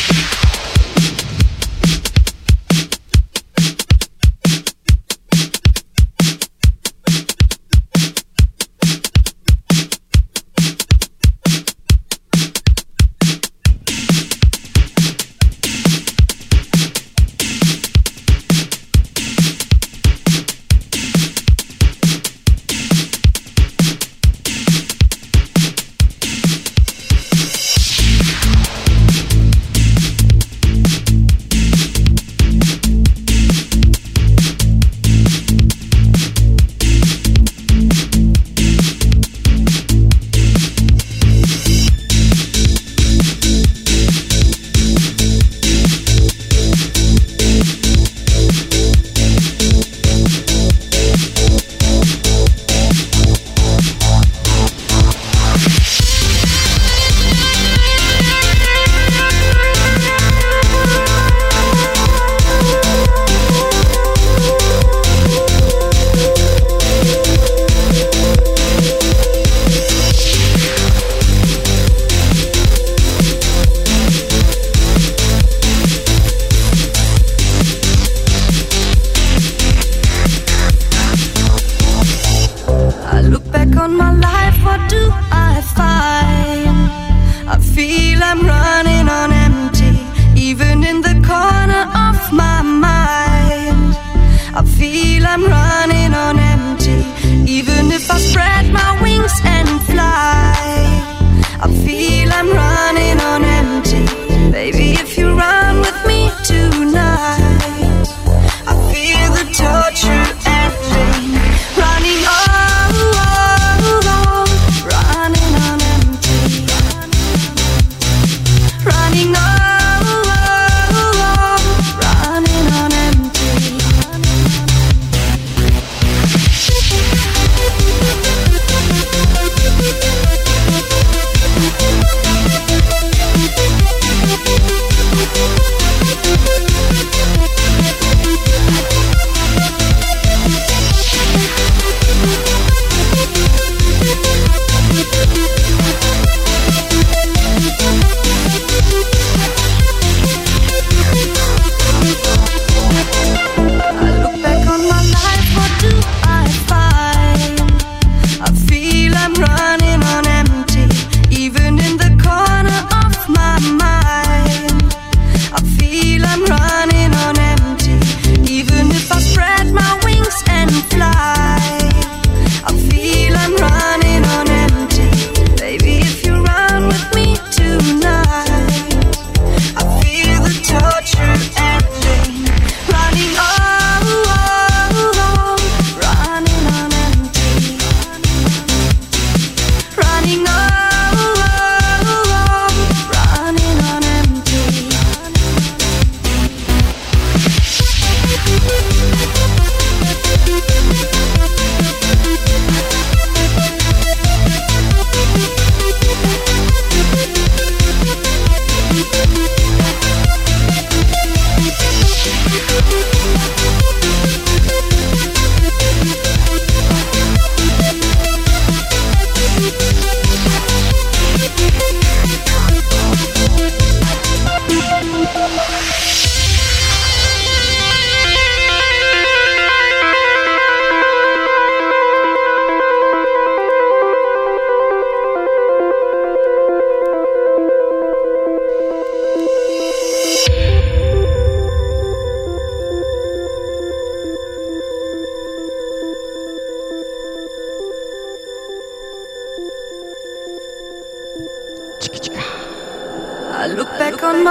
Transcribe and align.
welcome 254.11 254.47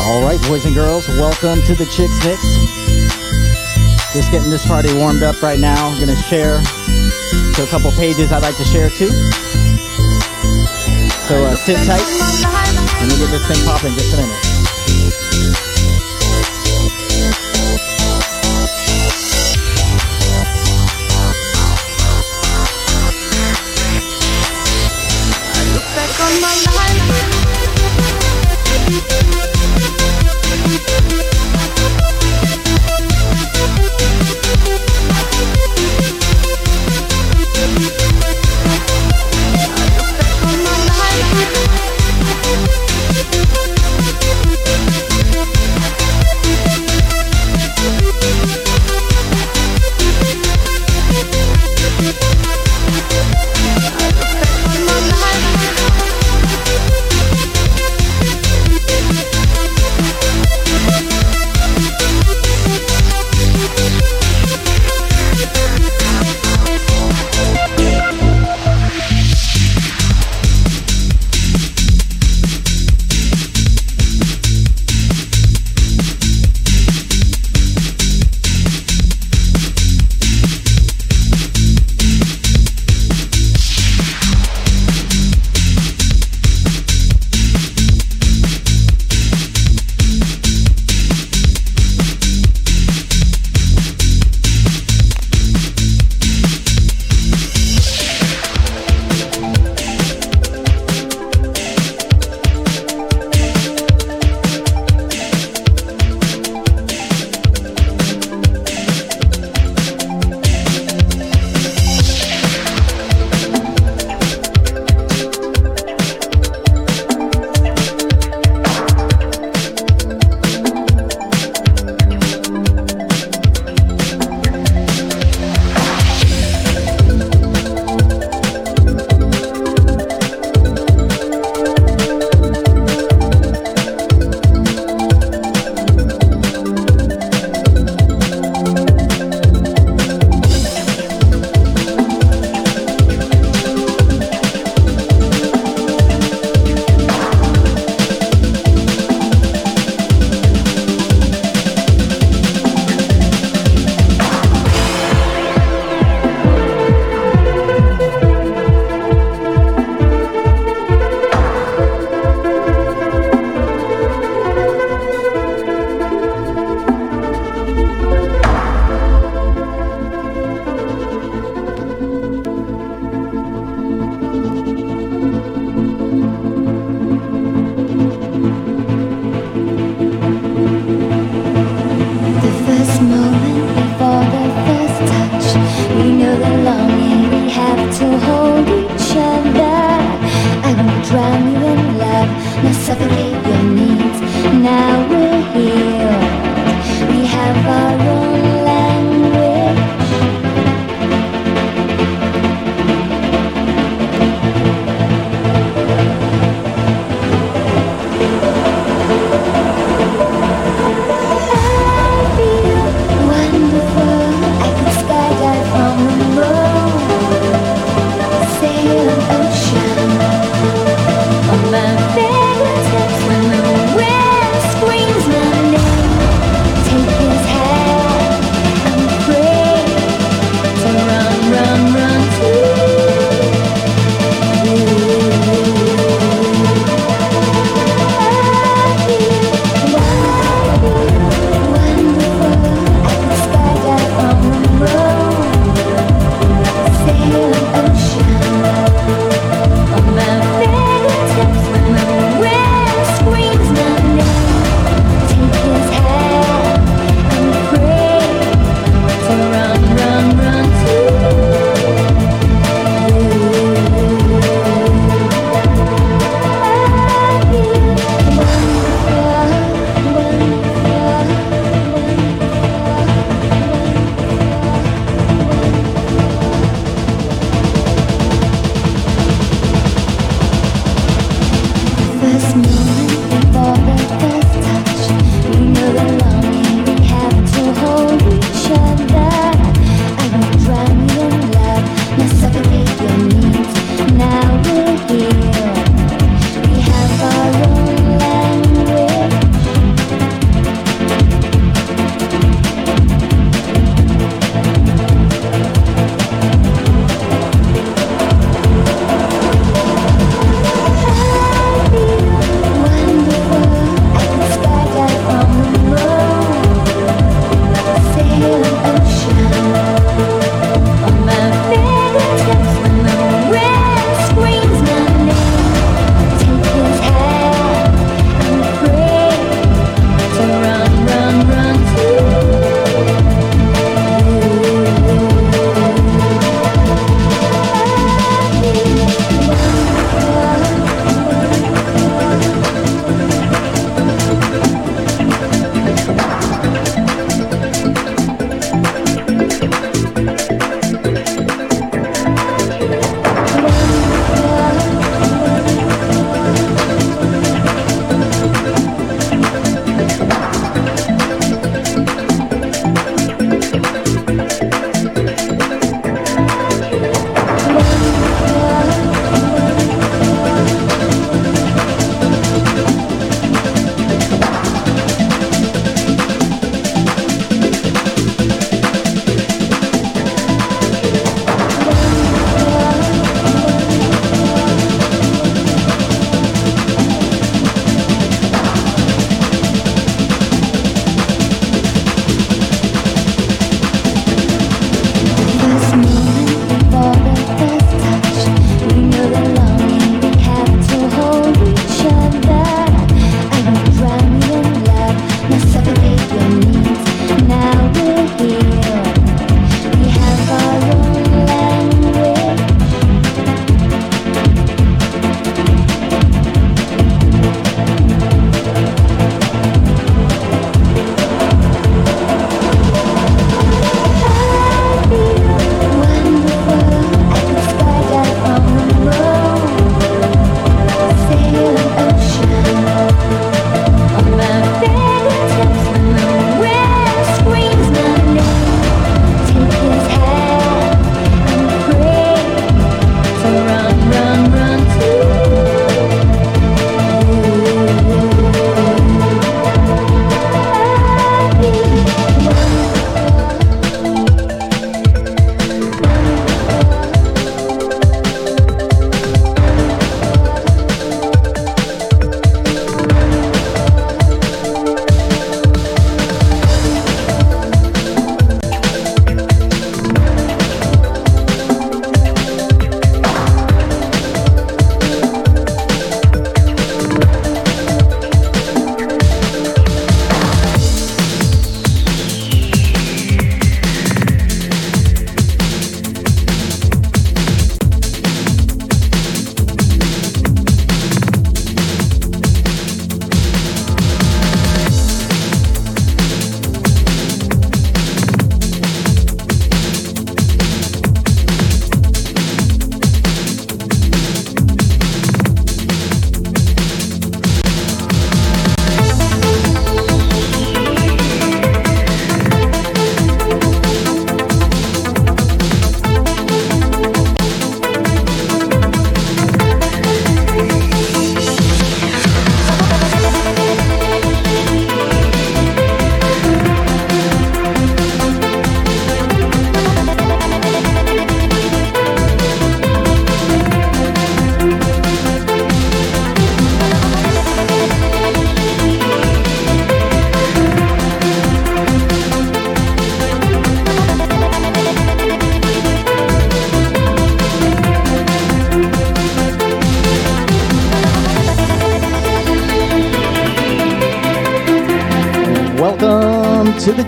all 0.00 0.20
right 0.20 0.38
boys 0.42 0.66
and 0.66 0.74
girls 0.74 1.08
welcome 1.08 1.62
to 1.62 1.74
the 1.74 1.86
Chicks 1.86 2.22
Mix. 2.22 2.42
Just 4.12 4.30
getting 4.30 4.50
this 4.50 4.66
party 4.66 4.92
warmed 4.94 5.22
up 5.22 5.40
right 5.42 5.58
now. 5.58 5.88
I'm 5.88 5.98
gonna 5.98 6.16
share 6.16 6.60
to 6.60 7.62
a 7.62 7.66
couple 7.68 7.90
pages 7.92 8.30
I'd 8.30 8.42
like 8.42 8.56
to 8.58 8.64
share 8.64 8.90
too. 8.90 9.08
So 11.26 11.44
uh, 11.44 11.56
sit 11.56 11.78
tight 11.86 12.04
and 13.00 13.10
we'll 13.10 13.20
get 13.20 13.30
this 13.30 13.46
thing 13.48 13.66
popping 13.66 13.94
just 13.94 14.12
a 14.12 14.16
minute. 14.18 14.55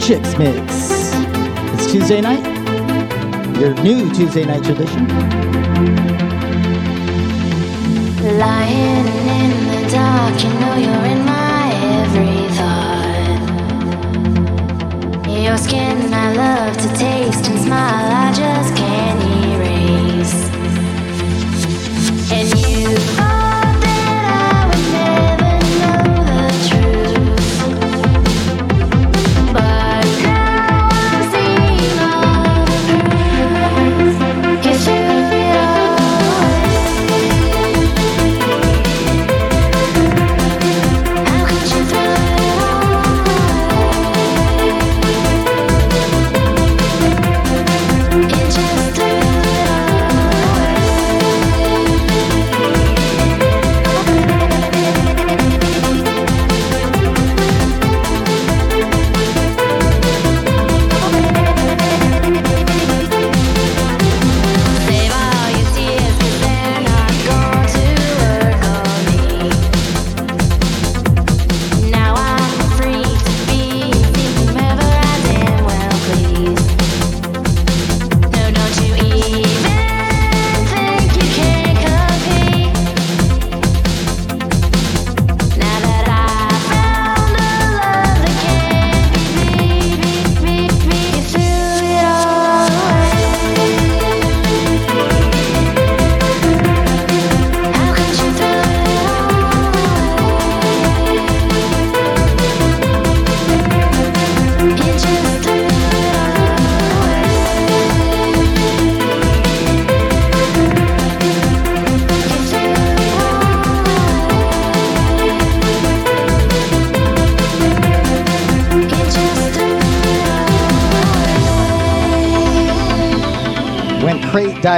Chicks 0.09 0.39
Mix. 0.39 1.11
It's 1.75 1.93
Tuesday 1.93 2.23
night, 2.23 2.43
your 3.61 3.75
new 3.83 4.11
Tuesday 4.15 4.47
night 4.47 4.65
tradition. 4.65 6.08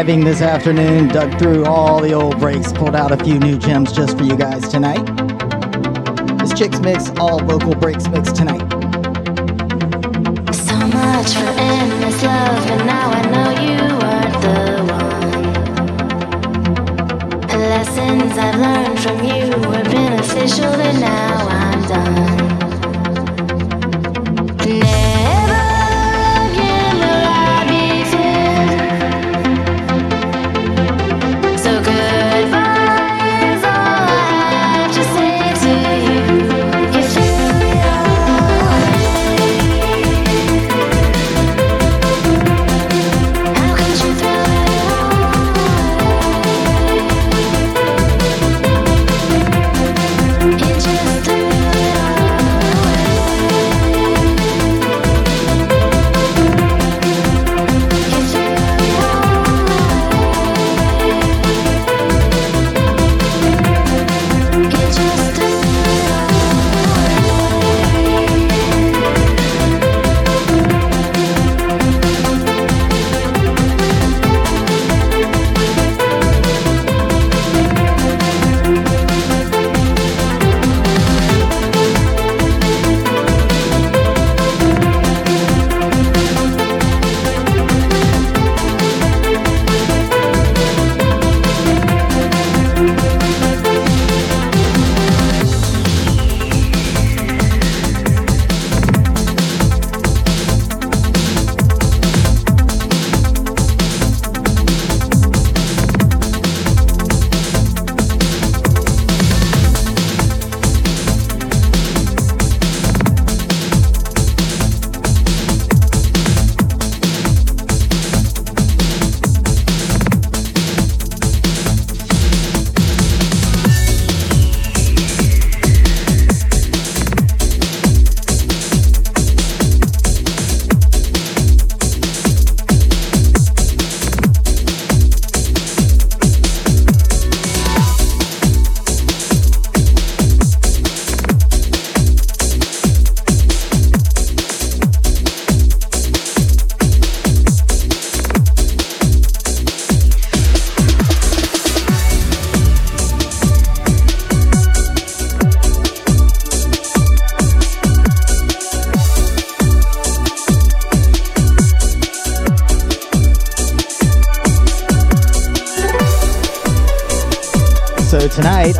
this 0.01 0.41
afternoon, 0.41 1.09
dug 1.09 1.39
through 1.39 1.67
all 1.67 2.01
the 2.01 2.15
old 2.15 2.39
breaks, 2.39 2.73
pulled 2.73 2.97
out 2.97 3.13
a 3.13 3.23
few 3.23 3.39
new 3.39 3.59
gems 3.59 3.93
just 3.93 4.17
for 4.17 4.25
you 4.25 4.35
guys 4.35 4.67
tonight. 4.67 5.05
This 6.39 6.59
Chicks 6.59 6.81
Mix, 6.81 7.11
all 7.19 7.39
vocal 7.45 7.75
breaks 7.75 8.09
mix 8.09 8.33
tonight. 8.33 8.80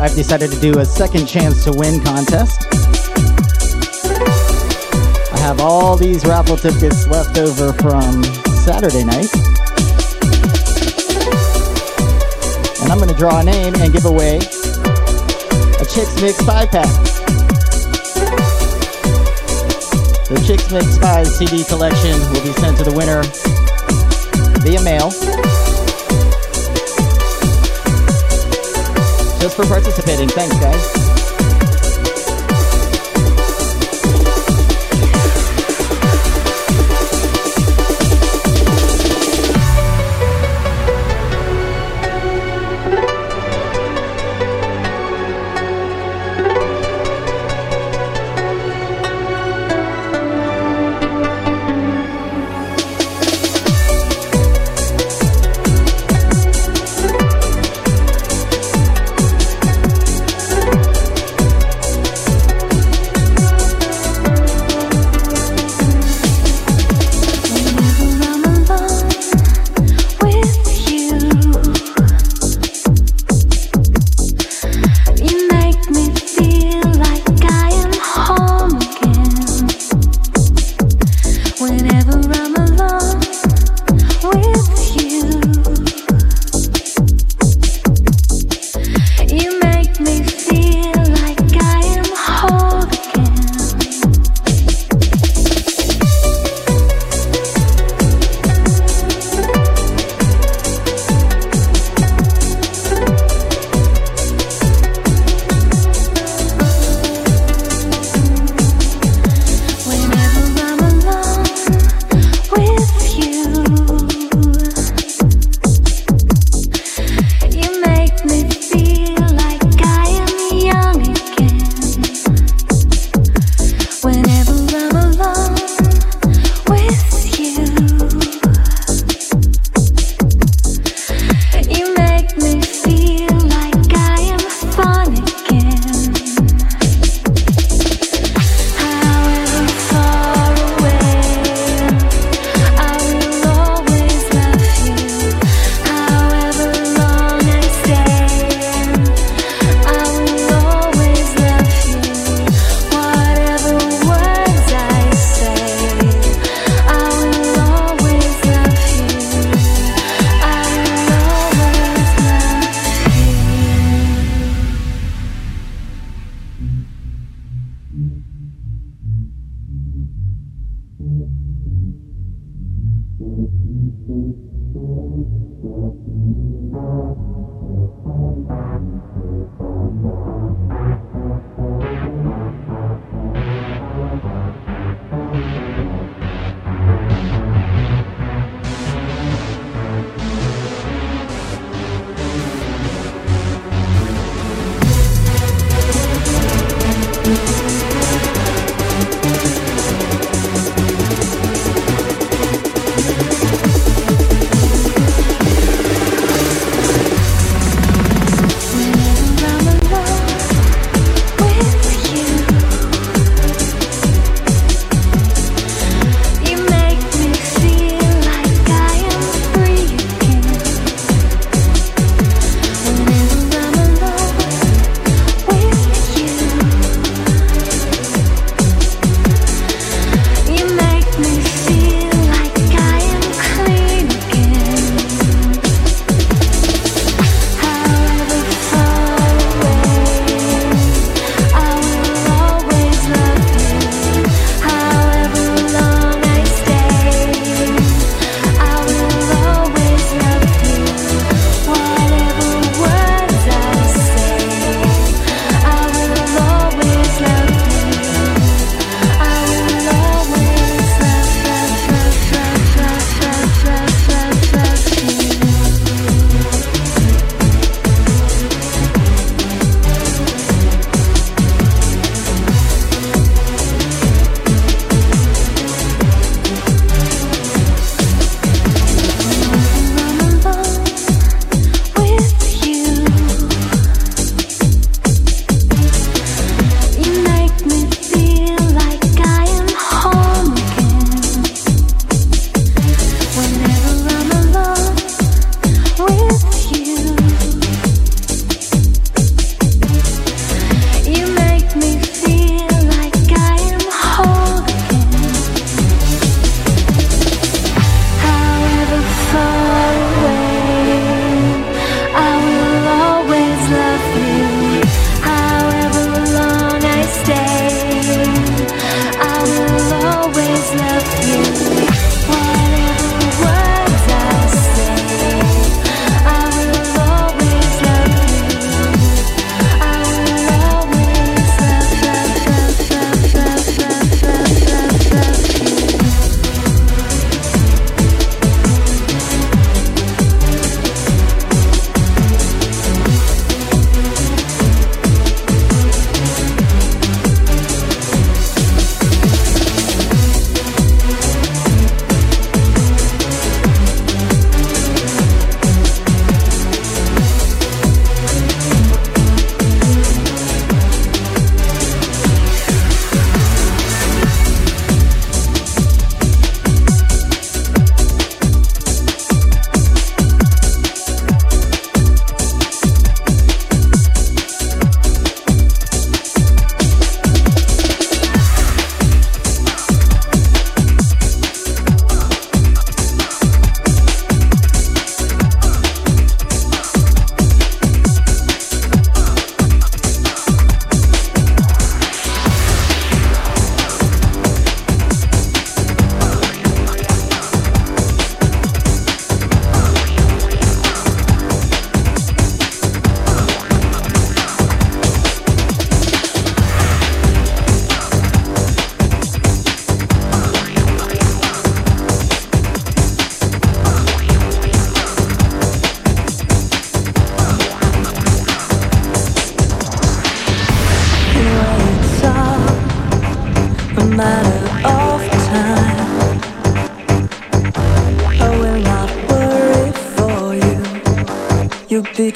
I've 0.01 0.15
decided 0.15 0.51
to 0.51 0.59
do 0.59 0.79
a 0.79 0.83
second 0.85 1.27
chance 1.27 1.63
to 1.63 1.71
win 1.73 2.03
contest. 2.03 2.65
I 5.31 5.37
have 5.37 5.61
all 5.61 5.95
these 5.95 6.25
raffle 6.25 6.57
tickets 6.57 7.05
left 7.05 7.37
over 7.37 7.71
from 7.73 8.23
Saturday 8.65 9.03
night. 9.03 9.29
And 12.81 12.91
I'm 12.91 12.97
going 12.97 13.09
to 13.09 13.15
draw 13.15 13.41
a 13.41 13.43
name 13.43 13.75
and 13.75 13.93
give 13.93 14.05
away 14.05 14.37
a 14.37 15.85
Chicks 15.85 16.19
Mix 16.19 16.41
5 16.41 16.71
pack. 16.71 16.89
The 20.29 20.43
Chicks 20.47 20.71
Mix 20.71 20.97
5 20.97 21.27
CD 21.27 21.63
collection 21.63 22.19
will 22.33 22.41
be 22.41 22.53
sent 22.53 22.75
to 22.79 22.83
the 22.83 22.93
winner 22.97 23.21
via 24.63 24.81
mail. 24.81 25.11
Just 29.41 29.55
for 29.55 29.65
participating. 29.65 30.29
Thanks, 30.29 30.55
guys. 30.59 31.10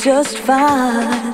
Just 0.06 0.38
fine. 0.38 1.25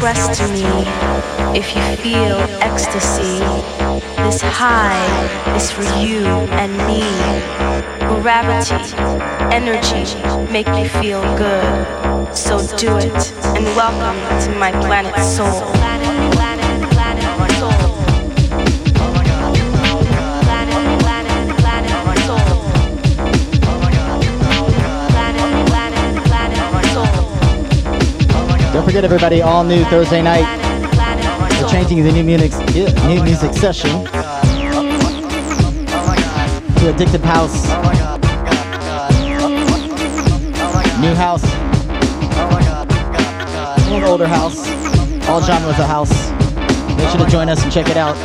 Express 0.00 0.38
to 0.38 0.48
me 0.48 0.64
if 1.58 1.76
you 1.76 1.82
feel 2.02 2.38
ecstasy. 2.62 3.38
This 4.16 4.40
high 4.40 5.54
is 5.54 5.70
for 5.70 5.82
you 6.00 6.24
and 6.56 6.72
me. 6.88 7.02
Gravity, 8.22 8.76
energy 9.54 10.06
make 10.50 10.68
you 10.68 10.88
feel 10.88 11.20
good. 11.36 12.34
So 12.34 12.66
do 12.78 12.96
it 12.96 13.32
and 13.44 13.66
welcome 13.76 14.18
to 14.46 14.58
my 14.58 14.70
planet 14.70 15.18
soul. 15.22 15.99
Forget, 28.90 29.04
everybody, 29.04 29.40
all 29.40 29.62
new 29.62 29.84
Thursday 29.84 30.20
night. 30.20 30.42
We're 31.62 31.68
changing 31.68 32.02
the 32.02 32.10
new 32.10 32.24
music, 32.24 32.50
new 33.06 33.22
music 33.22 33.52
session 33.52 33.88
to 34.02 34.10
Addictive 36.90 37.22
House, 37.22 37.68
new 41.00 41.14
house, 41.14 41.44
and 43.92 44.04
older 44.04 44.26
house, 44.26 44.58
all 45.28 45.40
genres 45.40 45.78
of 45.78 45.86
house. 45.86 46.30
Make 46.96 47.10
sure 47.10 47.24
to 47.24 47.30
join 47.30 47.48
us 47.48 47.62
and 47.62 47.70
check 47.70 47.88
it 47.88 47.96
out 47.96 48.16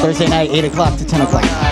Thursday 0.00 0.28
night, 0.28 0.50
8 0.50 0.66
o'clock 0.66 0.96
to 0.96 1.04
10 1.04 1.22
o'clock. 1.22 1.63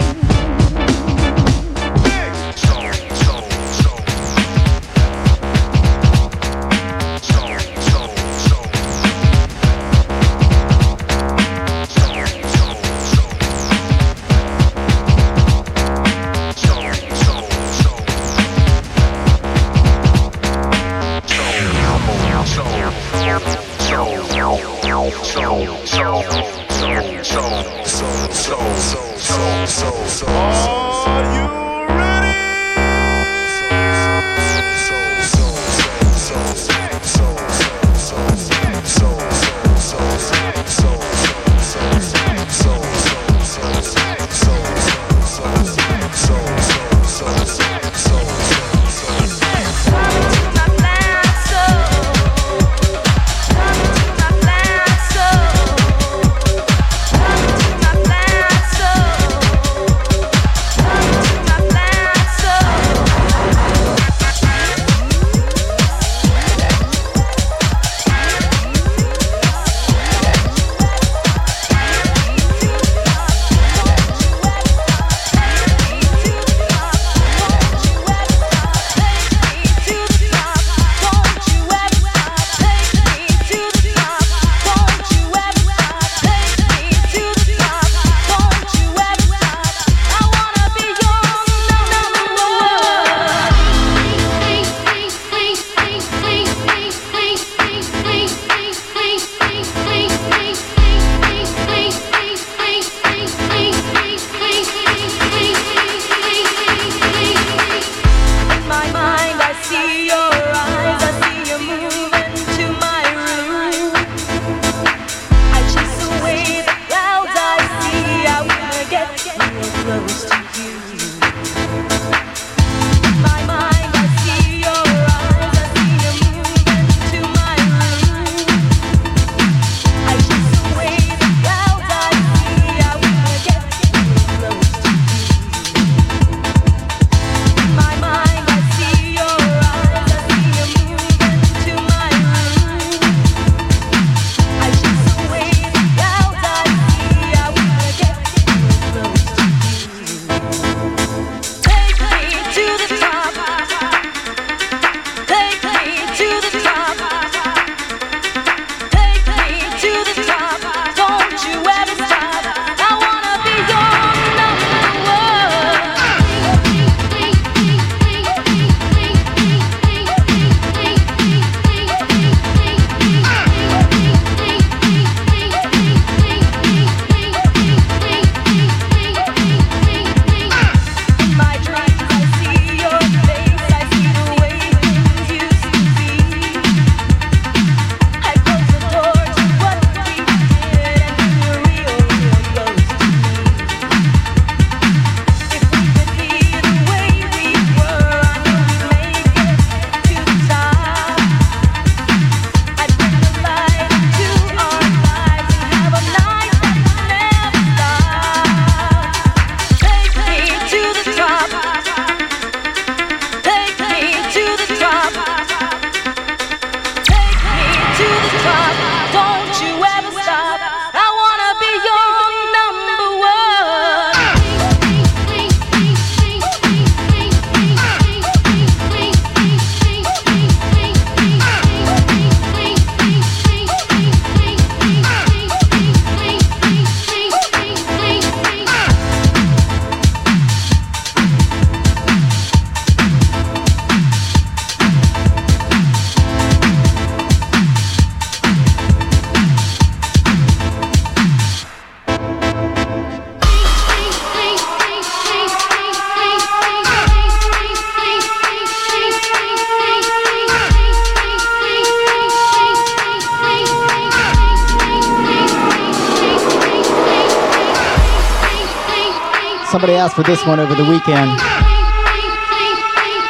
Asked 270.03 270.17
for 270.17 270.25
this 270.25 270.45
one 270.45 270.59
over 270.59 270.75
the 270.75 270.85
weekend. 270.85 271.31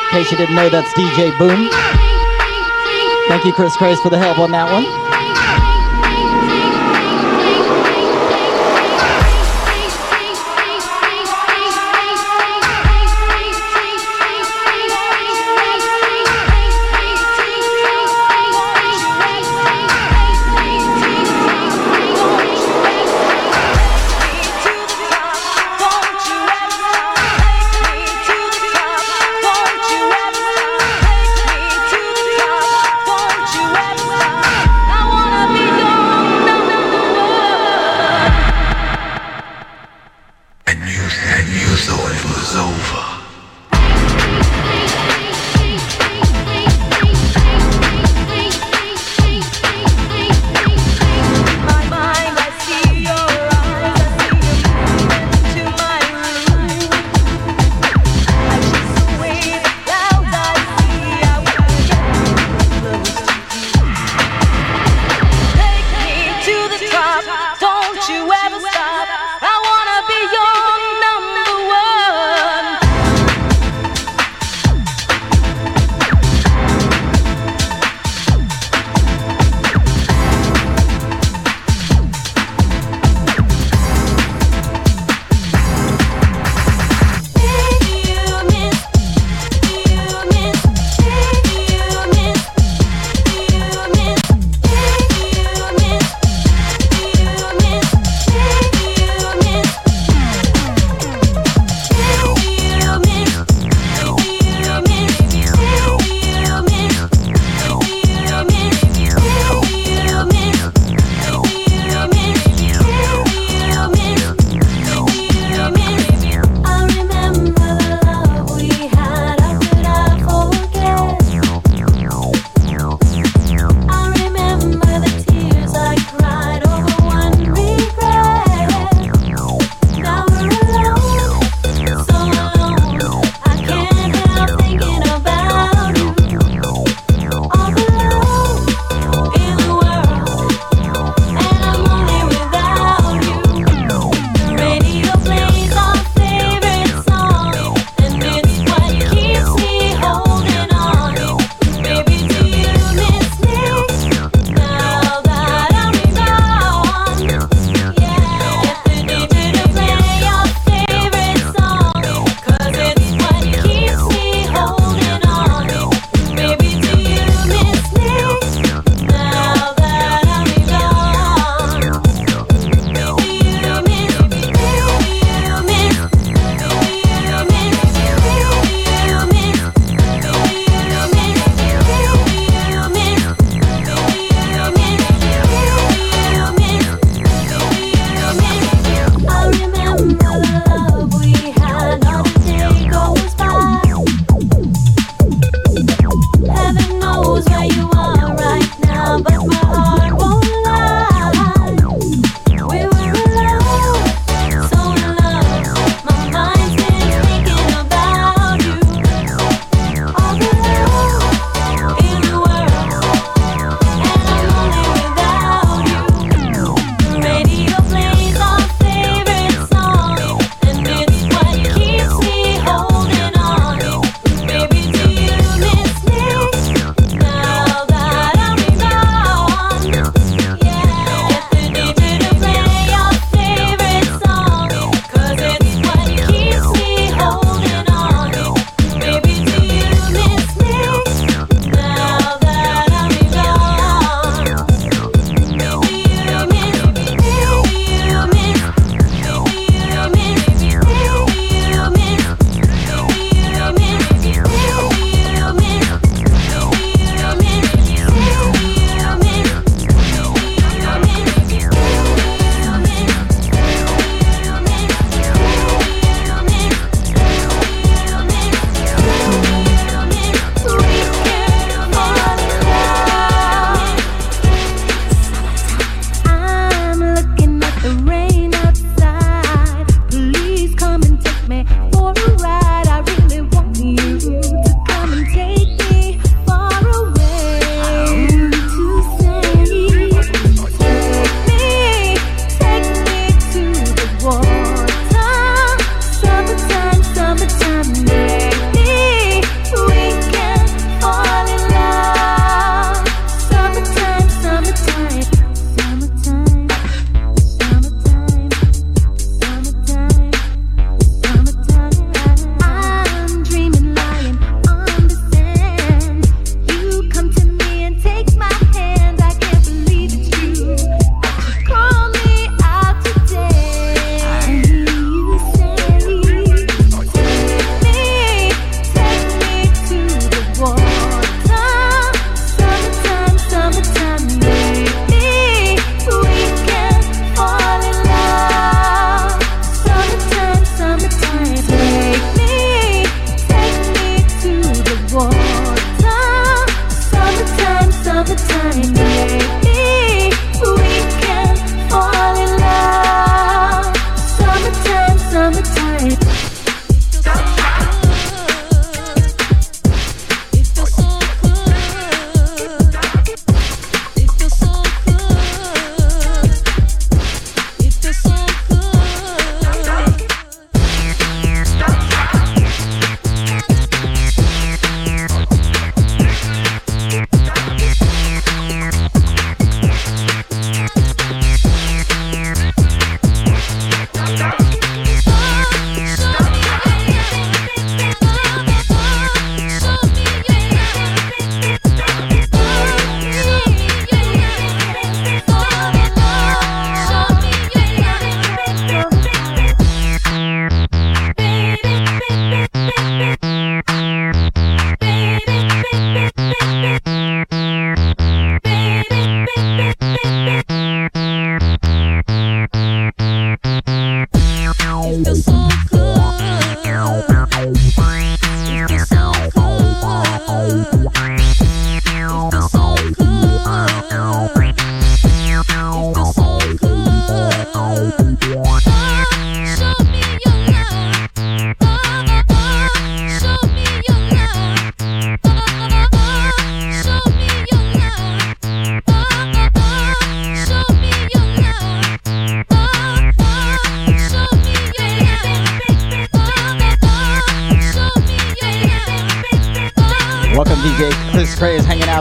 In 0.01 0.09
case 0.09 0.31
you 0.31 0.39
didn't 0.39 0.55
know, 0.55 0.71
that's 0.71 0.91
DJ 0.95 1.37
Boom. 1.37 1.69
Thank 3.29 3.45
you, 3.45 3.53
Chris 3.53 3.77
Christ, 3.77 4.03
for 4.03 4.09
the 4.09 4.17
help 4.17 4.39
on 4.39 4.53
that 4.53 4.73
one. 4.73 5.02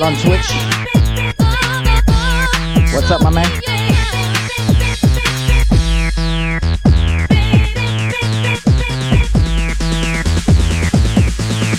out 0.01 0.13
on 0.13 0.19
Twitch. 0.19 0.47
What's 2.93 3.11
up, 3.11 3.21
my 3.21 3.29
man? 3.29 3.45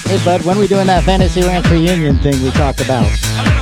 Hey, 0.07 0.25
bud, 0.25 0.45
when 0.45 0.59
we 0.59 0.67
doing 0.67 0.87
that 0.87 1.03
Fantasy 1.05 1.43
Ranch 1.43 1.69
reunion 1.71 2.19
thing 2.19 2.43
we 2.43 2.51
talked 2.51 2.81
about? 2.81 3.62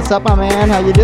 What's 0.00 0.12
up, 0.12 0.22
my 0.22 0.34
man? 0.34 0.70
How 0.70 0.78
you 0.78 0.94
doing? 0.94 0.99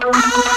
Don't 0.00 0.51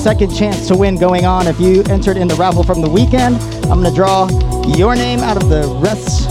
second 0.00 0.34
chance, 0.34 0.66
to 0.66 0.74
win 0.74 0.96
going 0.96 1.26
on. 1.26 1.46
If 1.46 1.60
you 1.60 1.82
entered 1.90 2.16
in 2.16 2.26
the 2.26 2.34
raffle 2.36 2.62
from 2.62 2.80
the 2.80 2.88
weekend, 2.88 3.36
I'm 3.70 3.82
gonna 3.82 3.94
draw 3.94 4.28
your 4.74 4.94
name 4.94 5.20
out 5.20 5.36
of 5.36 5.50
the 5.50 5.68
rest 5.78 6.24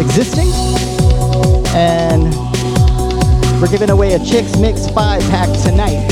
existing, 0.00 0.50
and 1.76 2.34
we're 3.60 3.70
giving 3.70 3.90
away 3.90 4.14
a 4.14 4.18
Chicks 4.18 4.56
Mix 4.56 4.90
five 4.90 5.22
pack 5.30 5.48
tonight. 5.62 6.10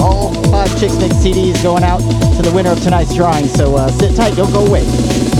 All 0.00 0.32
five 0.50 0.70
Chicks 0.80 0.96
Mix 0.96 1.16
CDs 1.16 1.62
going 1.62 1.84
out 1.84 2.00
to 2.36 2.42
the 2.42 2.52
winner 2.54 2.70
of 2.70 2.82
tonight's 2.82 3.14
drawing. 3.14 3.46
So 3.46 3.76
uh, 3.76 3.88
sit 3.88 4.16
tight, 4.16 4.34
don't 4.36 4.52
go 4.52 4.64
away. 4.64 5.33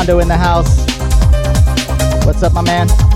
Mondo 0.00 0.18
in 0.20 0.28
the 0.28 0.34
house. 0.34 0.78
What's 2.24 2.42
up, 2.42 2.54
my 2.54 2.62
man? 2.62 3.09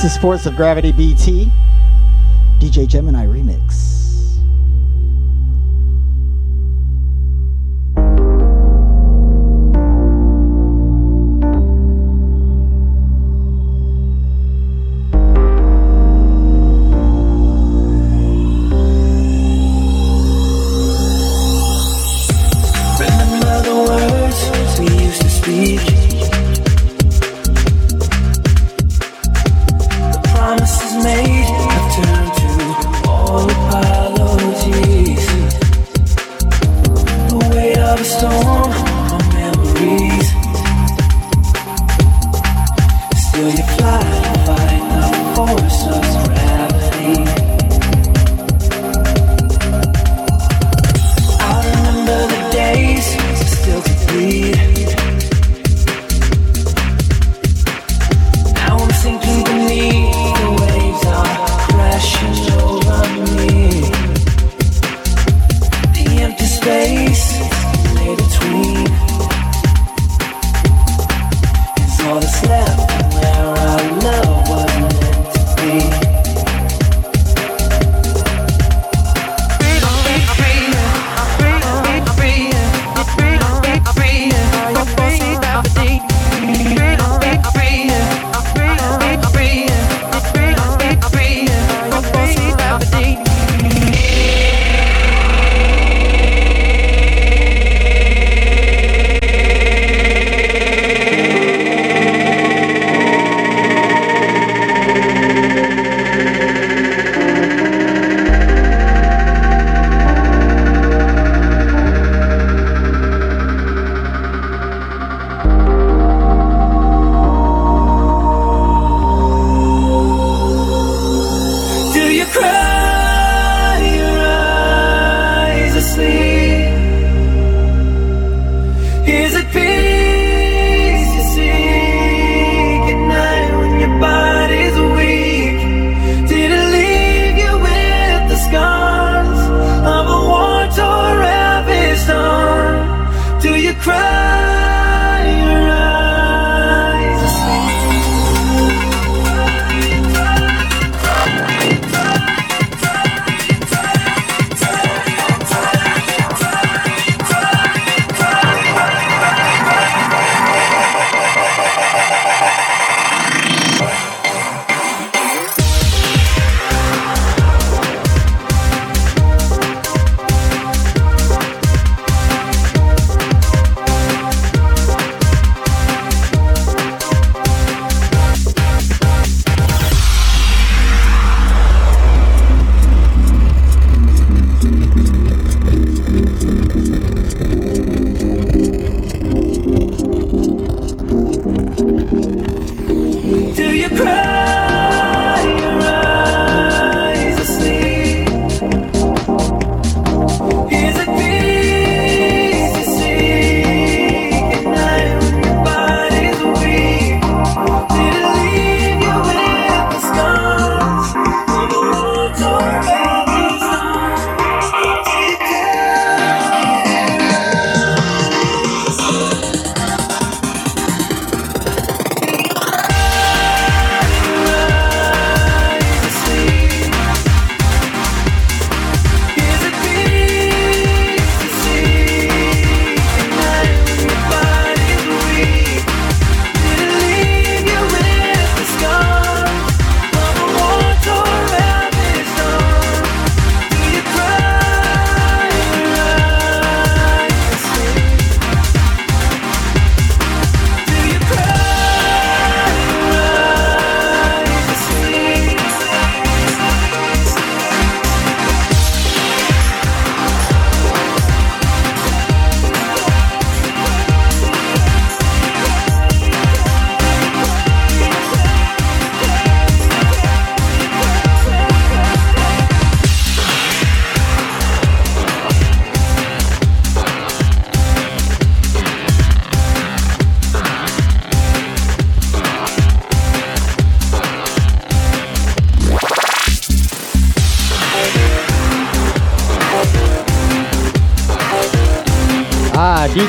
This 0.00 0.12
is 0.12 0.18
Force 0.22 0.46
of 0.46 0.56
Gravity 0.56 0.92
BT, 0.92 1.50
DJ 2.58 2.88
Gemini 2.88 3.26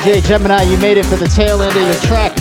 DJ 0.02 0.20
Gemini, 0.24 0.62
you 0.62 0.76
made 0.78 0.96
it 0.96 1.06
for 1.06 1.14
the 1.14 1.28
tail 1.28 1.62
end 1.62 1.76
of 1.76 1.80
your 1.80 1.94
track. 2.02 2.31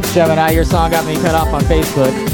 Thanks, 0.00 0.14
Gemini. 0.14 0.52
Your 0.52 0.64
song 0.64 0.90
got 0.90 1.04
me 1.04 1.14
cut 1.16 1.34
off 1.34 1.48
on 1.48 1.60
Facebook. 1.64 2.29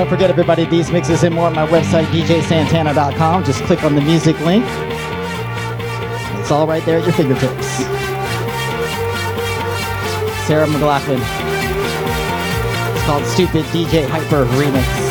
Don't 0.00 0.08
forget, 0.08 0.30
everybody, 0.30 0.64
these 0.64 0.90
mixes 0.90 1.24
and 1.24 1.34
more 1.34 1.48
on 1.48 1.54
my 1.54 1.66
website, 1.66 2.06
djsantana.com. 2.06 3.44
Just 3.44 3.62
click 3.64 3.84
on 3.84 3.94
the 3.94 4.00
music 4.00 4.40
link. 4.40 4.64
It's 6.40 6.50
all 6.50 6.66
right 6.66 6.82
there 6.86 7.00
at 7.00 7.04
your 7.04 7.12
fingertips. 7.12 7.66
Sarah 10.46 10.66
McLachlan. 10.66 11.20
It's 12.96 13.04
called 13.04 13.26
Stupid 13.26 13.66
DJ 13.66 14.08
Hyper 14.08 14.46
Remix. 14.46 15.09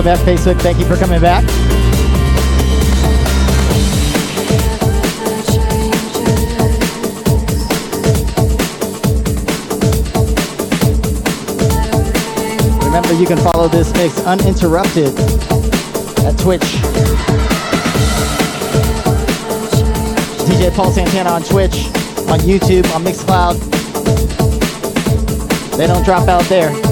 Welcome 0.00 0.24
back, 0.24 0.38
Facebook. 0.38 0.58
Thank 0.62 0.78
you 0.78 0.86
for 0.86 0.96
coming 0.96 1.20
back. 1.20 1.42
Remember, 12.82 13.12
you 13.12 13.26
can 13.26 13.36
follow 13.36 13.68
this 13.68 13.92
mix 13.92 14.18
uninterrupted 14.20 15.08
at 16.24 16.38
Twitch. 16.38 16.62
DJ 20.48 20.74
Paul 20.74 20.90
Santana 20.92 21.28
on 21.28 21.42
Twitch, 21.42 21.74
on 22.30 22.38
YouTube, 22.40 22.90
on 22.94 23.04
Mixcloud. 23.04 23.60
They 25.76 25.86
don't 25.86 26.06
drop 26.06 26.26
out 26.26 26.44
there. 26.44 26.89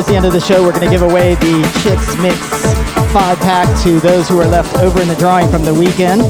Towards 0.00 0.08
the 0.08 0.16
end 0.16 0.24
of 0.24 0.32
the 0.32 0.40
show, 0.40 0.62
we're 0.62 0.72
going 0.72 0.84
to 0.84 0.90
give 0.90 1.02
away 1.02 1.34
the 1.34 1.62
Chicks 1.82 2.16
Mix 2.22 2.38
five 3.12 3.38
pack 3.40 3.68
to 3.82 4.00
those 4.00 4.28
who 4.28 4.40
are 4.40 4.46
left 4.46 4.74
over 4.76 5.02
in 5.02 5.08
the 5.08 5.16
drawing 5.16 5.46
from 5.50 5.62
the 5.62 5.74
weekend. 5.74 6.22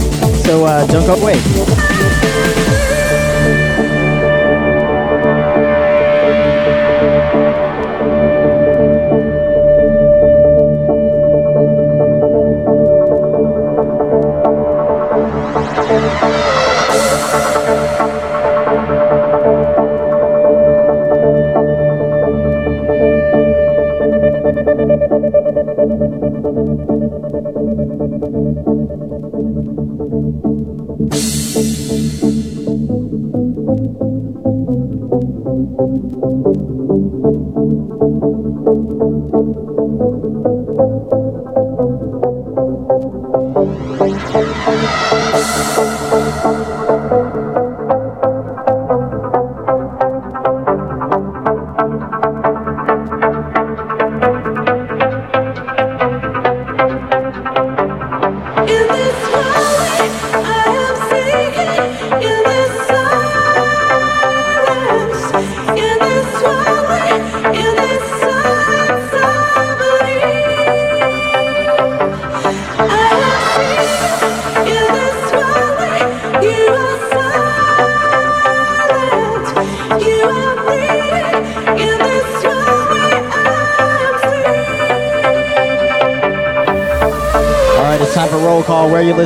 So 0.44 0.64
uh, 0.64 0.86
don't 0.86 1.06
go 1.06 1.14
away. 1.14 1.89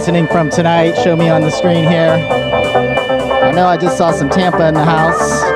Listening 0.04 0.26
from 0.26 0.50
tonight? 0.50 0.92
Show 1.02 1.16
me 1.16 1.30
on 1.30 1.40
the 1.40 1.48
screen 1.48 1.88
here. 1.88 2.12
I 3.42 3.52
know 3.52 3.66
I 3.66 3.78
just 3.78 3.96
saw 3.96 4.12
some 4.12 4.28
Tampa 4.28 4.68
in 4.68 4.74
the 4.74 4.84
house. 4.84 5.53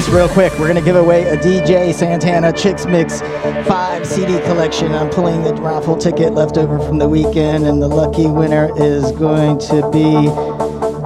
This 0.00 0.08
real 0.14 0.28
quick. 0.28 0.56
We're 0.58 0.68
gonna 0.68 0.80
give 0.80 0.96
away 0.96 1.28
a 1.28 1.36
DJ 1.36 1.92
Santana 1.92 2.50
Chicks 2.52 2.86
Mix 2.86 3.20
5 3.20 4.06
CD 4.06 4.40
collection. 4.40 4.94
I'm 4.94 5.10
pulling 5.10 5.42
the 5.42 5.52
raffle 5.54 5.96
ticket 5.96 6.32
left 6.32 6.56
over 6.56 6.78
from 6.78 6.98
the 6.98 7.08
weekend, 7.08 7.66
and 7.66 7.82
the 7.82 7.88
lucky 7.88 8.26
winner 8.26 8.70
is 8.78 9.10
going 9.12 9.58
to 9.58 9.90
be 9.90 10.30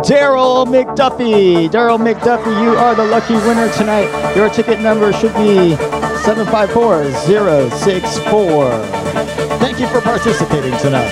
Daryl 0.06 0.64
McDuffie. 0.66 1.68
Daryl 1.70 1.98
McDuffie, 1.98 2.62
you 2.62 2.76
are 2.76 2.94
the 2.94 3.04
lucky 3.04 3.34
winner 3.34 3.68
tonight. 3.72 4.08
Your 4.36 4.48
ticket 4.48 4.78
number 4.80 5.12
should 5.12 5.34
be 5.34 5.74
754064. 6.24 8.70
Thank 9.58 9.80
you 9.80 9.88
for 9.88 10.00
participating 10.02 10.76
tonight. 10.78 11.10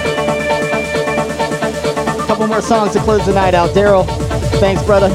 A 2.07 2.27
Couple 2.27 2.47
more 2.47 2.63
songs 2.63 2.93
to 2.93 3.01
close 3.01 3.27
the 3.27 3.33
night 3.33 3.55
out. 3.55 3.71
Daryl, 3.71 4.07
thanks, 4.61 4.85
brother. 4.85 5.11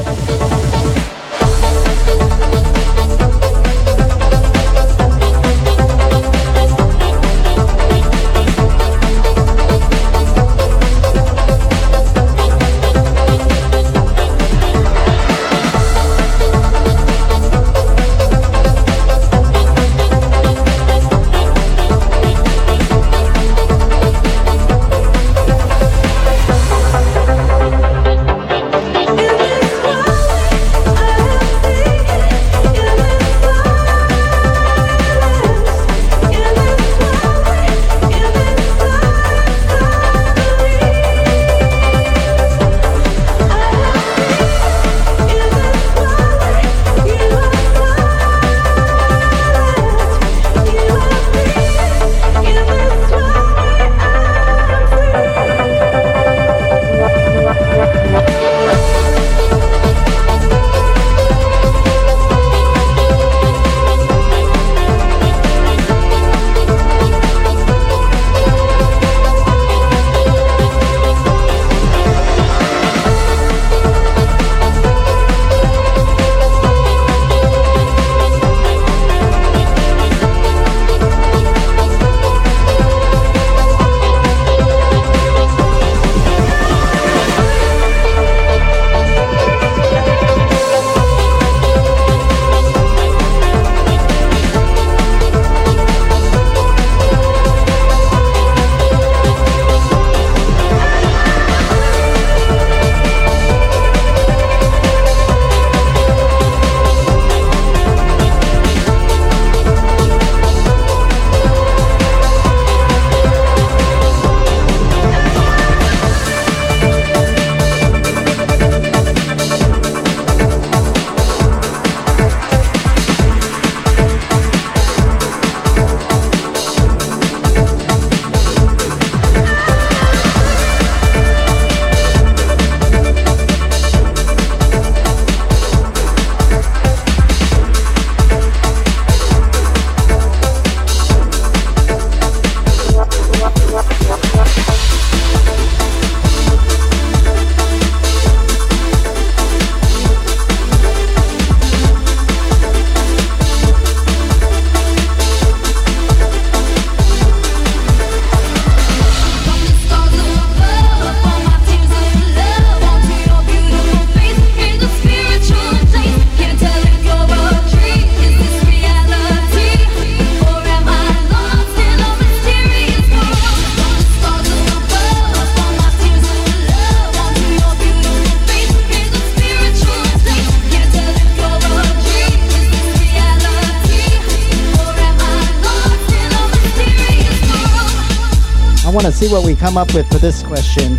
See 189.18 189.28
what 189.32 189.44
we 189.44 189.56
come 189.56 189.76
up 189.76 189.92
with 189.94 190.08
for 190.12 190.18
this 190.18 190.44
question. 190.44 190.96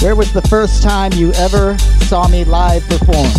Where 0.00 0.14
was 0.14 0.30
the 0.30 0.42
first 0.42 0.82
time 0.82 1.10
you 1.14 1.32
ever 1.32 1.78
saw 2.04 2.28
me 2.28 2.44
live 2.44 2.86
perform? 2.86 3.32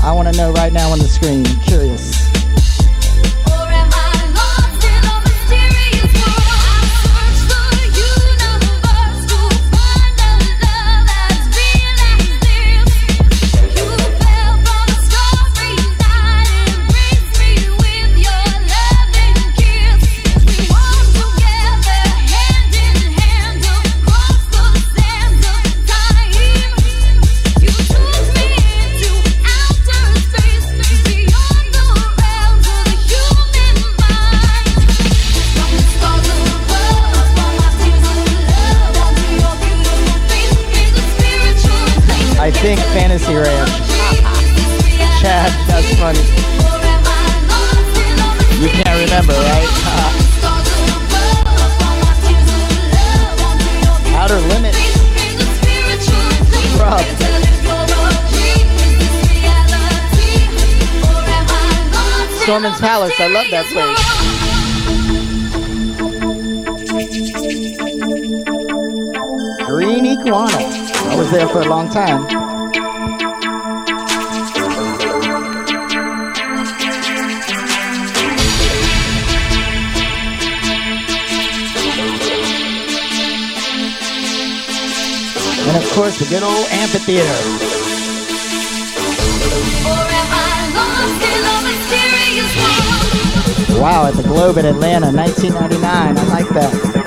I 0.00 0.12
want 0.14 0.32
to 0.32 0.36
know 0.38 0.52
right 0.52 0.72
now 0.72 0.90
on 0.90 1.00
the 1.00 1.08
screen. 1.08 1.44
Curious. 1.66 1.97
that 63.62 63.66
place. 63.72 63.98
Green 69.66 70.06
Iguana. 70.06 70.56
I 70.56 71.16
was 71.16 71.30
there 71.30 71.48
for 71.48 71.60
a 71.62 71.66
long 71.66 71.88
time. 71.88 72.26
And 85.66 85.76
of 85.76 85.90
course, 85.92 86.18
the 86.18 86.26
good 86.26 86.42
old 86.42 86.66
amphitheater. 86.70 87.67
Wow, 93.80 94.06
at 94.06 94.14
the 94.14 94.24
Globe 94.24 94.58
in 94.58 94.66
Atlanta, 94.66 95.12
1999. 95.12 96.18
I 96.18 96.22
like 96.24 96.48
that. 96.48 96.97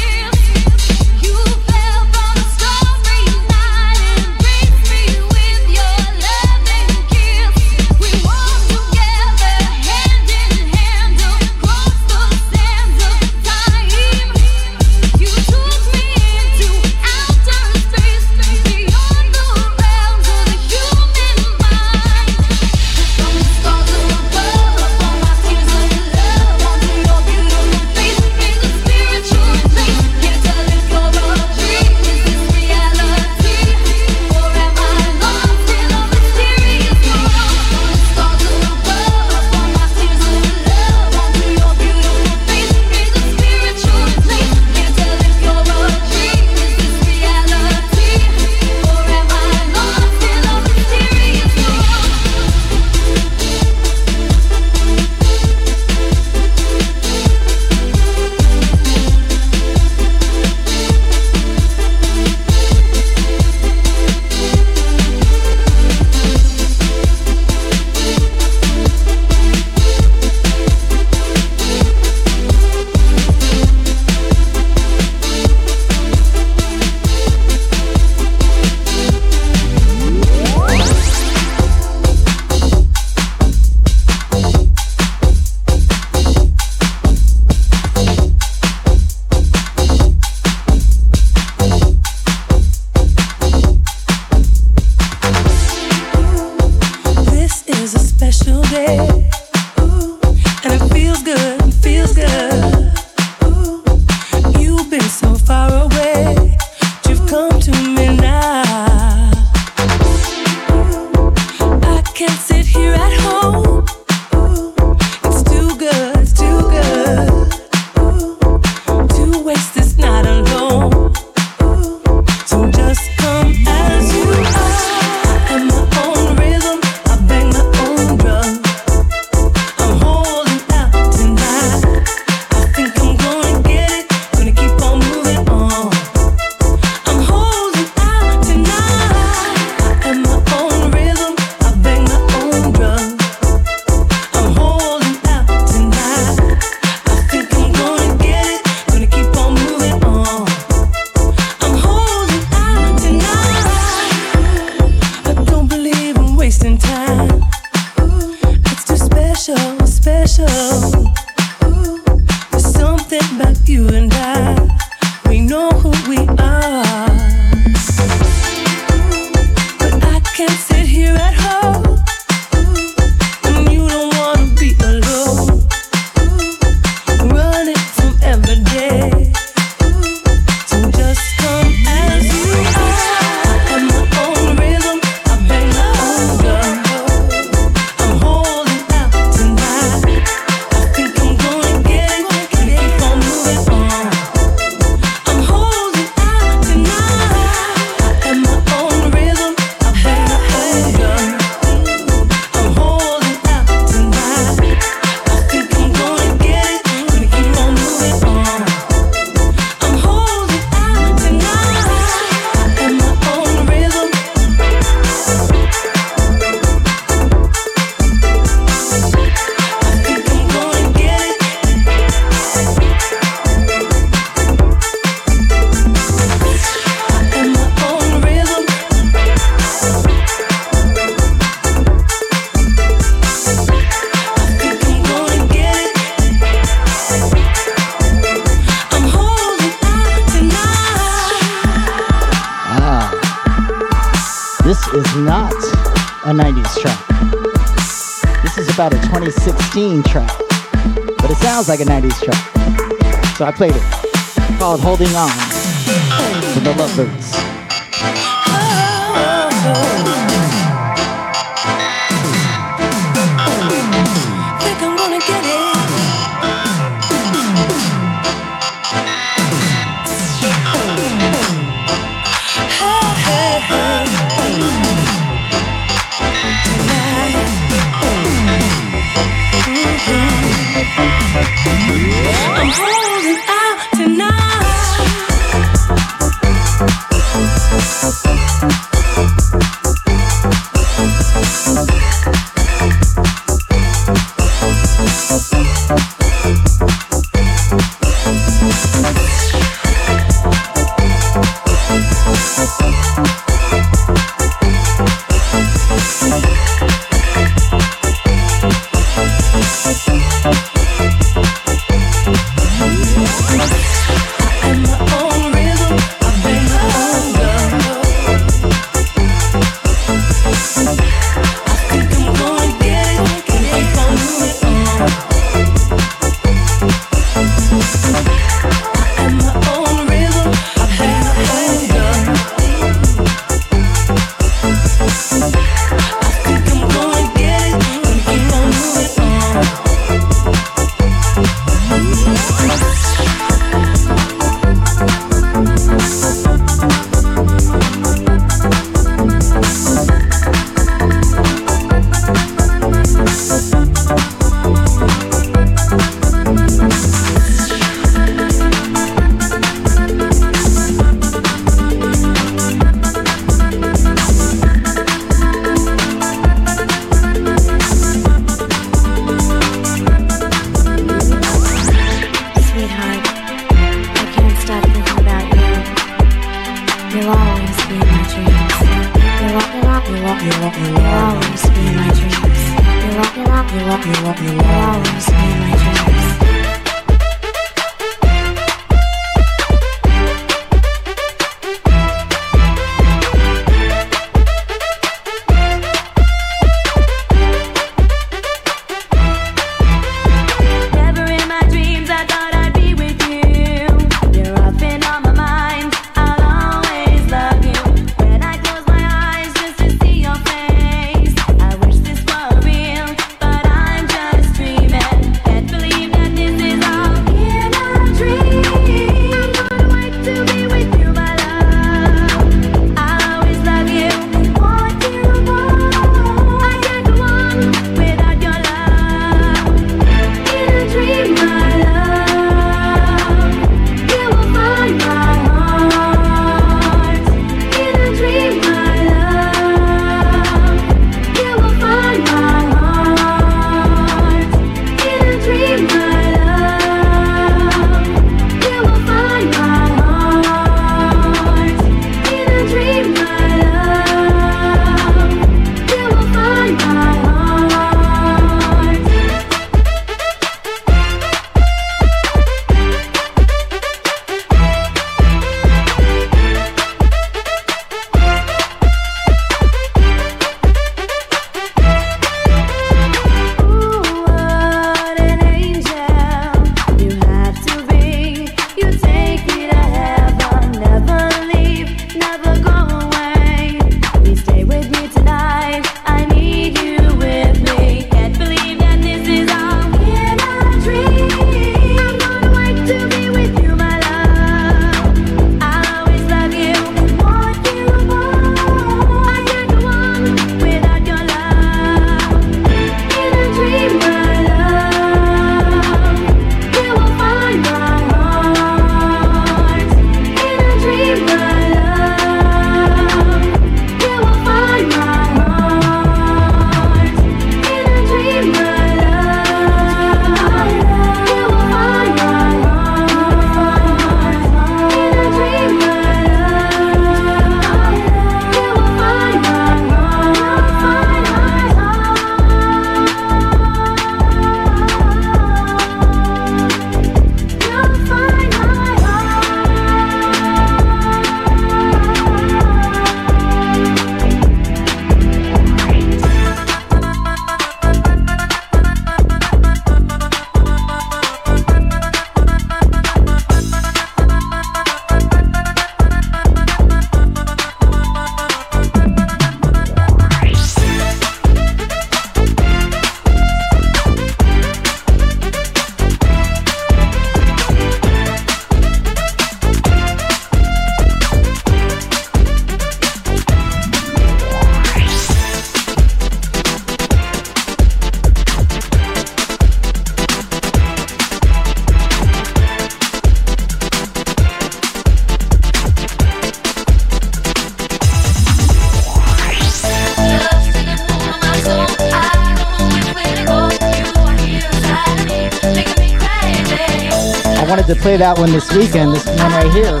That 598.16 598.38
one 598.38 598.50
this 598.50 598.72
weekend. 598.72 599.14
This 599.14 599.26
one 599.26 599.36
right 599.36 599.70
here, 599.72 600.00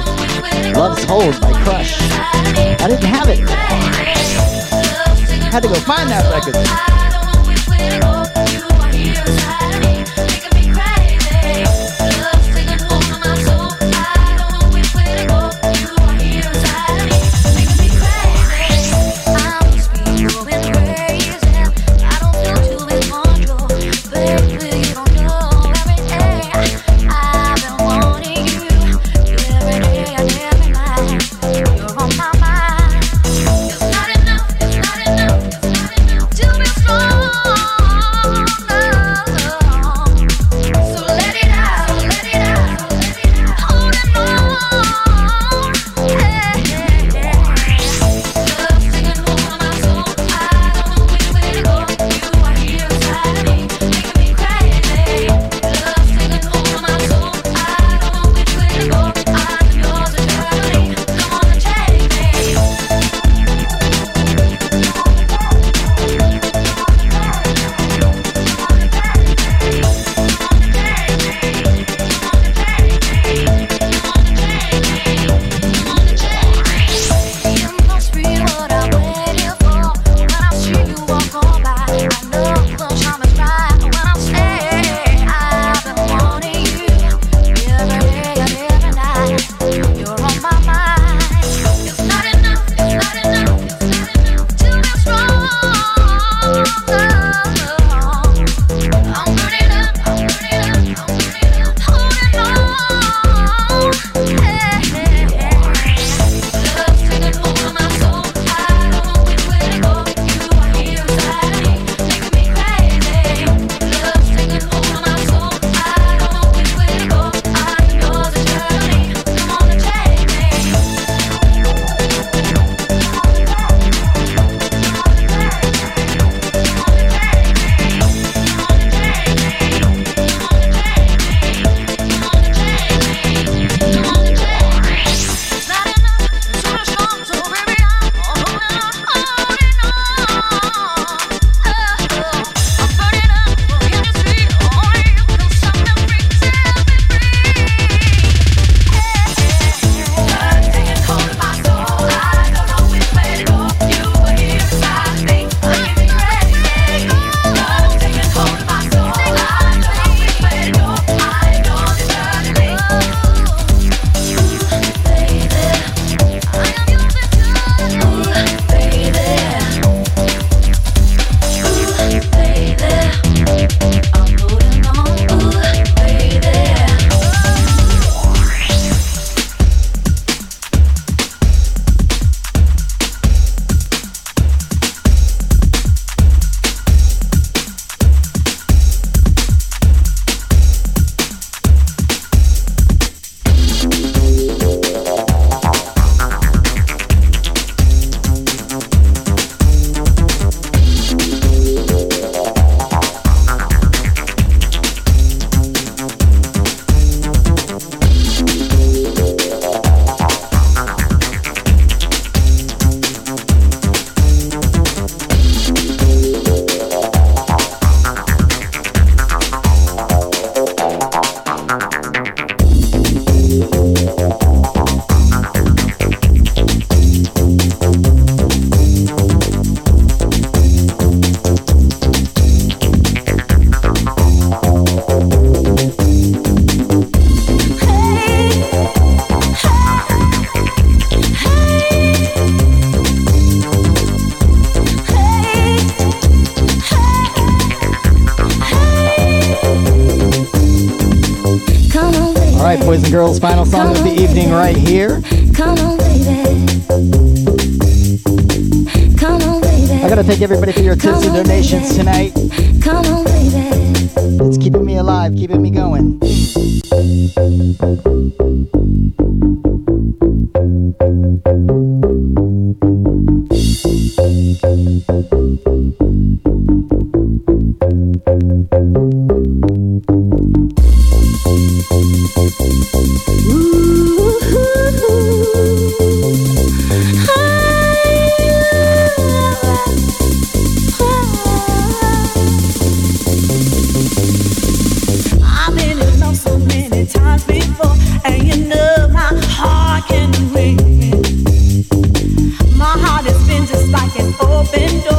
open 304.66 305.00
door. 305.04 305.15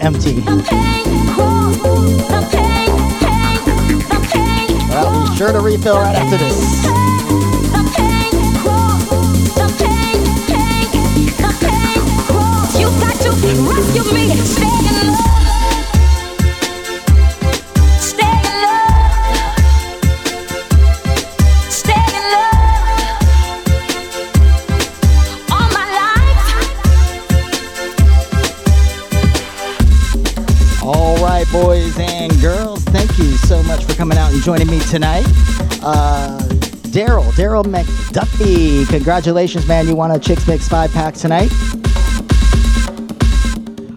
Tito's 0.00 0.24
is 0.24 0.39
congratulations, 39.00 39.66
man! 39.66 39.88
You 39.88 39.96
won 39.96 40.10
a 40.10 40.18
Chicks 40.18 40.46
Mix 40.46 40.68
five 40.68 40.92
pack 40.92 41.14
tonight. 41.14 41.50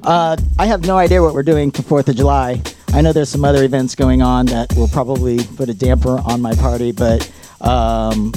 Uh, 0.06 0.38
I 0.58 0.66
have 0.66 0.86
no 0.86 0.98
idea 0.98 1.22
what 1.22 1.34
we're 1.34 1.44
doing 1.44 1.72
for 1.72 1.82
Fourth 1.82 2.08
of 2.08 2.16
July. 2.16 2.62
I 2.94 3.02
know 3.02 3.12
there's 3.12 3.28
some 3.28 3.44
other 3.44 3.66
events 3.66 3.96
going 3.96 4.22
on 4.22 4.46
that 4.46 4.74
will 4.78 4.88
probably 4.88 5.44
put 5.58 5.68
a 5.68 5.74
damper 5.74 6.22
on 6.26 6.42
my 6.42 6.56
party, 6.56 6.94
but 6.94 7.30
um, 7.60 8.32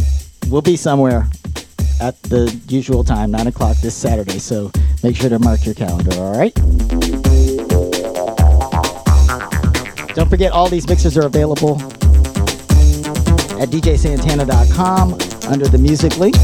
we'll 0.49 0.61
be 0.61 0.77
somewhere 0.77 1.29
at 2.01 2.21
the 2.25 2.53
usual 2.67 3.05
time, 3.05 3.31
nine 3.31 3.47
o'clock 3.47 3.77
this 3.77 3.95
Saturday. 3.95 4.41
So 4.41 4.73
make 5.05 5.15
sure 5.15 5.31
to 5.31 5.39
mark 5.39 5.65
your 5.65 5.75
calendar. 5.77 6.17
All 6.17 6.37
right. 6.37 6.55
Don't 10.17 10.29
forget, 10.29 10.51
all 10.51 10.69
these 10.69 10.89
mixes 10.89 11.17
are 11.17 11.27
available 11.27 11.81
at 13.63 13.69
djsantana.com 13.69 15.13
under 15.49 15.69
the 15.69 15.79
music 15.79 16.19
link. 16.19 16.35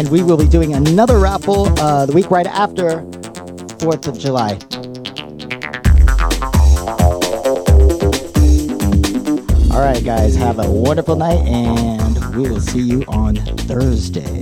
And 0.00 0.08
we 0.08 0.22
will 0.22 0.38
be 0.38 0.48
doing 0.48 0.72
another 0.72 1.18
raffle 1.18 1.78
uh, 1.78 2.06
the 2.06 2.14
week 2.14 2.30
right 2.30 2.46
after 2.46 3.02
4th 3.82 4.06
of 4.08 4.18
July. 4.18 4.52
All 9.70 9.82
right, 9.82 10.02
guys, 10.02 10.34
have 10.36 10.58
a 10.58 10.70
wonderful 10.70 11.16
night, 11.16 11.46
and 11.46 12.34
we 12.34 12.48
will 12.48 12.62
see 12.62 12.80
you 12.80 13.04
on 13.08 13.36
Thursday. 13.68 14.39